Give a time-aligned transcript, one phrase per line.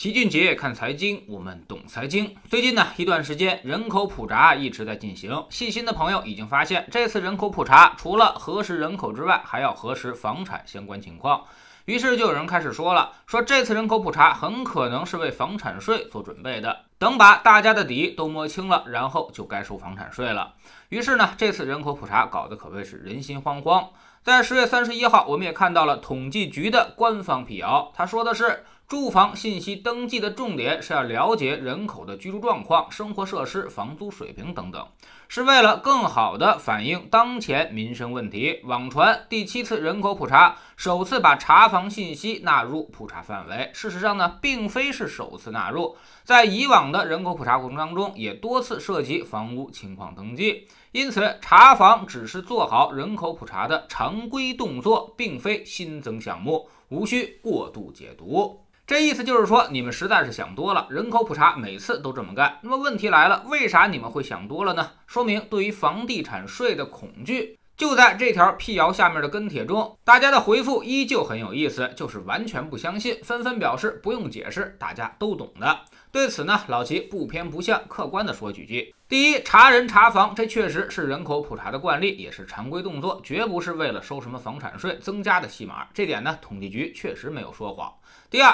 [0.00, 2.34] 齐俊杰看财经，我们懂财经。
[2.48, 5.44] 最近呢一段时间，人口普查一直在进行。
[5.50, 11.44] 细心的朋友已经发现，这次人口普查除了核实人口之外，还要核实房产相关情况。
[11.84, 16.86] 于是就有人开始说了，说这次人口普查很可能是为房产税做准备的。
[16.96, 20.54] 等把大家的底都摸清了，然后就该收房产税了。
[20.88, 23.88] 于是呢，这次人口普查搞得可谓是人心惶惶。
[24.22, 28.64] 在十月三十一号，我们也看到了统计局的官方辟谣，他说的是。
[28.90, 34.84] 住房信息登记的重点是要了解人口的居住状况、生活设施、房租水平等等，
[35.28, 38.58] 是为了更好地反映当前民生问题。
[38.64, 50.66] 网传第七次人口普查首次把查房信息纳入普查范围，事实上呢，并非是首次纳入，在以往的人口普查过程当中，也多次涉及房屋情况登记。
[50.90, 58.64] 因此，查房只是做好人口普查的常规动作，并非新增项目，无需过度解读。
[58.90, 60.88] 这意思就是说，你们实在是想多了。
[60.90, 62.58] 人口普查每次都这么干。
[62.60, 64.90] 那么问题来了，为啥你们会想多了呢？
[65.06, 69.96] 说明对于房地产税的恐惧就在这条辟谣下面的跟帖中。
[70.02, 75.82] 大家的回复依旧很有意思，就是完全不相信，纷纷表示不用解释，大家都懂的。
[76.10, 78.92] 对此呢，老齐不偏不向，客观的说几句。
[79.08, 85.86] 第一，查人查房，这确实是人口普查的惯例，也是常规动作，绝不是为了收什么房产税增加的戏码。
[85.94, 87.88] 这点呢，统计局确实没有说谎。
[88.28, 88.52] 第二。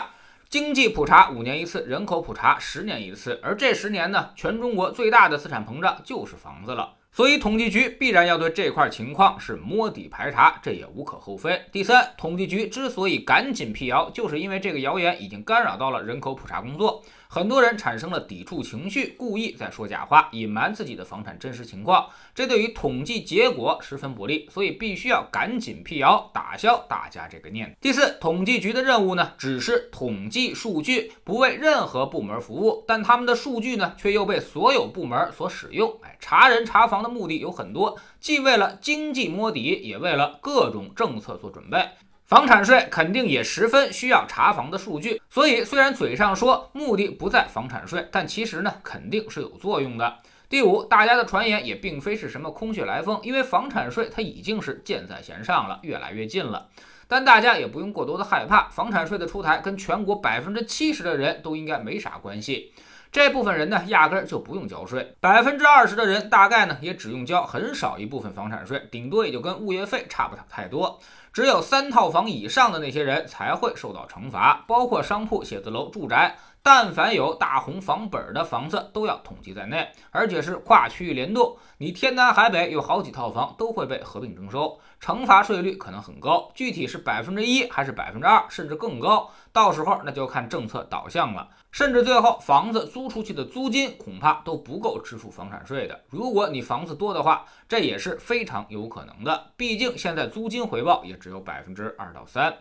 [0.49, 11.59] 经济普查五年一次，人口普查十年一次，而这十年呢，全中国最大的资产膨胀就是房子了，所以统计局必然要对这块情况是摸底排查，这也无可厚非。
[11.73, 17.03] 第三，统计局之所以赶紧辟谣，就是因为这个谣言已经干扰到了人口普查工作。
[17.29, 27.75] 很多人产生了抵触情绪，故意在说假话，隐瞒自己的房产真实情况，这对于统计结果十分不利，所以必须要赶紧辟谣，打消大家这个念头。
[27.81, 35.99] 第四，统计局的任务呢，只是统计数据，不为任何部门服务，但他们的数据呢，却又被所有部门所使用。
[36.03, 41.89] 哎，查人查房目的有很多，既为了经济摸底，也为了各种政策做准备。
[42.25, 50.19] 房产税肯定也十分需要查房的数据，所以虽然嘴上说目的不在房产税，但其实呢肯定是有作用的。
[50.49, 56.69] 第五，大家的传言也并非是什么空穴来风，因为房产税它已经是箭在弦上了，越来越近了。
[57.09, 62.73] 但大家也不用过多的害怕，房产税的出台跟全国百分之七十的人都应该没啥关系。
[63.11, 70.99] 这部分人呢，压根儿就不用交税，百分之二十的人大概呢也只用交很少一部分房产税，顶多也就跟物业费差不太多。
[71.33, 76.35] 只有三套房以上的那些人才会受到惩罚，包括商铺、写字楼、住宅，
[76.67, 81.57] 但凡有大红房本的房子都要统计在内，而且是跨区域联动。
[81.79, 91.49] 你天南海北有好几套房都会被合并征收，惩罚税率可能很高，具体是百分之一还是百分之二，甚至更高，到时候那就看政策导向了。
[91.71, 96.01] 甚至最后房子租出去的租金恐怕都不够支付房产税的。
[96.11, 99.53] 如果你房子多的话，这也是非常有可能的。
[99.57, 102.57] 毕竟现在租金回报也只有百分之二到三。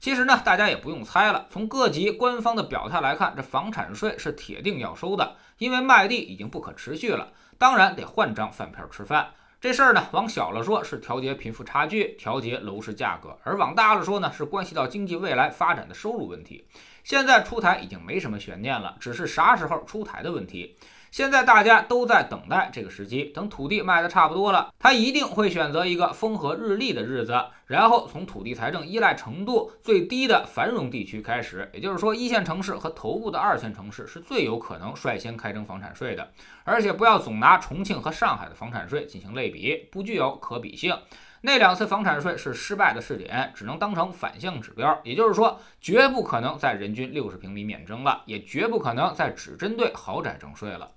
[0.00, 7.28] 其实呢，大家也不用猜了，从各级官方的表态来看，这房产税是铁定要收的，因为卖地已经不可持续了，
[7.58, 9.28] 当然得换张饭票吃饭。
[9.60, 16.64] 这事儿呢，往小了说是调节贫富差距、调节楼市价格，而往大了说呢，是关系到经济未来发展的收入问题。
[17.04, 20.76] 现在出台已经没什么悬念了，只是啥时候出台的问题。
[21.10, 27.34] 现在大家都在等待这个时机，等土地卖的差不多了，他一定会选择一个风和日丽的日子，
[27.66, 31.68] 然后从土地财政依赖程度最低的繁荣地区开始。
[31.74, 36.30] 也就是说，一线城市和头部的二线城市是最有可能率先开征房产税的。
[36.62, 40.96] 而且不要总拿重庆和上海的房产税进行类比，不具有可比性。
[41.42, 45.00] 那两次房产税是失败的试点，只能当成反向指标。
[45.02, 50.90] 也就是说，绝不可能在人均六十平米免征了，也绝不可能再只针对豪宅征税了。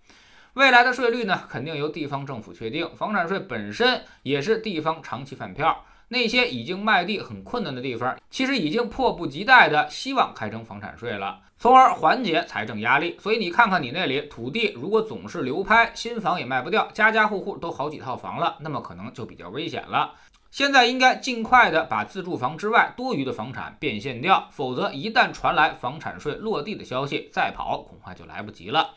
[0.56, 2.94] 未来的税率呢，肯定由地方政府确定。
[2.96, 5.86] 房产税本身也是地方长期饭票。
[6.10, 13.18] 那些已经卖地很困难的地方，其实已经迫不及待的希望开征房产税了，从而缓解财政压力。
[13.20, 20.14] 所以你看看你那里土地，如果总是流拍，新房也卖不掉，家家户户都好几套房了，那么可能就比较危险了。
[20.54, 28.92] 现在应该尽快的把自住房之外多余的房产变现掉，否则一旦传来房产税落地的消息，再跑恐怕就来不及了。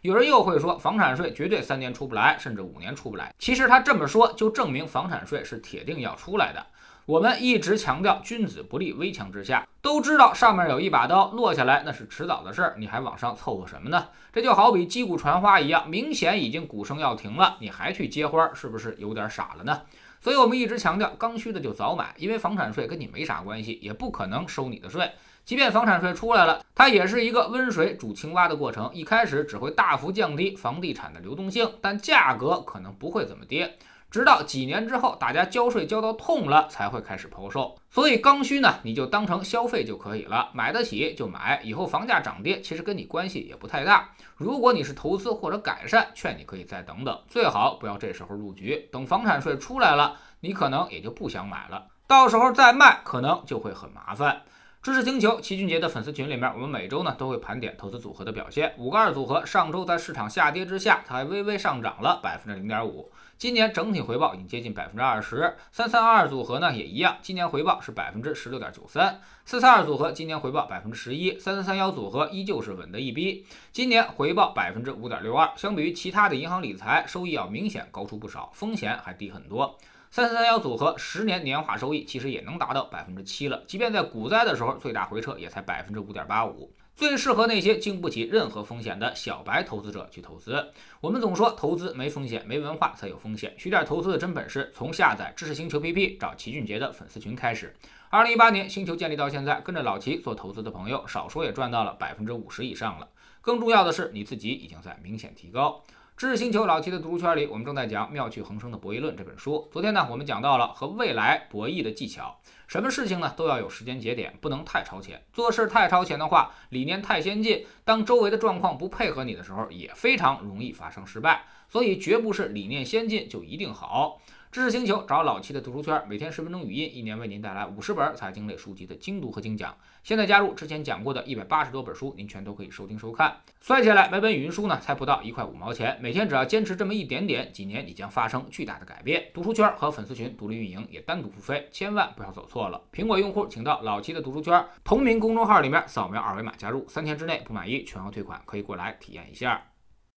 [0.00, 3.32] 有人又会说，房产税绝对三年出不来，甚至五年出不来。
[3.38, 6.66] 其实他这么说，就证明房产税是铁定要出来的。
[7.04, 14.08] 我们一直强调君子不立危墙之下，都知道上面有一把刀，落下来那是迟早的事儿，你还往上凑合什么呢？
[14.32, 19.82] 这就好比击鼓传花一样，明显已经鼓声要停了，你还去接花，是不是有点傻了呢？
[20.20, 25.10] 所以我们一直强调，刚需的就早买，因为房产税跟你没啥关系，也不可能收你的税。
[25.44, 33.78] 即便房产税出来了，它也是一个温水煮青蛙的过程，一开始只会大幅降低房地产的流动性，但价格可能不会怎么跌。
[34.10, 37.76] 直到几年之后，大家交税交到痛了，才会开始抛售。
[37.90, 41.60] 所以刚需呢，你就当成消费就可以了，买得起就买。
[41.62, 44.10] 以后房价涨跌，其实跟你关系也不太大。
[44.36, 48.88] 如果你是投资或者改善，劝你可以再等等，最好不要这时候入局。
[48.92, 54.42] 等房产税出来了，你可能也就不想买了，到时候再卖，可能就会很麻烦。
[54.86, 58.72] 知识星球齐俊杰的粉丝群里面，我们每周呢都会盘点投资组合的表现。
[58.78, 63.10] 五个二组合上周在市场下跌之下，它还微微上涨了百分之零点五。
[63.36, 65.56] 今年整体回报已经接近百分之二十。
[65.72, 69.20] 三三二组合呢也一样，今年回报是百分之十六点九三。
[69.44, 71.36] 四三二组合今年回报百分之十一。
[71.36, 75.50] 三三三幺组合依旧是稳的一逼，今年回报百分之五点六二。
[75.56, 79.76] 相比于其他的银行理财，收益要明显高出不少，风险还低很多。
[80.10, 90.72] 三三三幺组合十年年化收益其实也能达到百分之七了，即便在股灾的时候，最大回撤也才百分之五点八五，最适合那些经不起任何风险的小白投资者去投资。
[91.00, 97.74] 我们总说投资没风险，没文化才有风险，学点投资的真本事，从下载知识星球 PP 找齐俊杰的粉丝群开始。
[98.08, 103.08] 二零一八年星球建立到现在，跟着老齐做投资的朋友，少说也赚到了百分之五十以上了。
[103.42, 105.82] 更重要的是，你自己已经在明显提高。
[106.16, 109.68] 知识星球老七的读书圈里，我们正在讲《妙趣横生的博弈论》这本书。
[109.70, 112.40] 昨天呢，我们讲到了和未来博弈的技巧。
[112.66, 115.22] 什么事情呢，都要有时间节点，不能太超前。
[115.30, 121.44] 做事太超前的话，理念太先进，当周围的状况不配合你的时候，也非常容易发生失败。
[121.68, 124.18] 所以，绝不是理念先进就一定好。
[124.56, 129.76] 知识星球找老七的读书圈，每天十分钟语音，一年为您带来五十本财经类书籍的精读和精讲。
[130.02, 133.36] 现在加入之前讲过的一百八十多本书，您全都可以收听收看。
[133.60, 139.26] 算下来，每本语音书呢才不到一块五毛钱，每天只要坚持这么一点点，几年你将发生巨大的改变。
[139.34, 142.80] 读书圈和粉丝群独立运营，也单独付费，千万不要走错了。
[142.90, 149.62] 苹果用户请到老七的读书圈同名公众号里面扫描二维码加入，三天之内不满意全额退款，可以过来体验一下。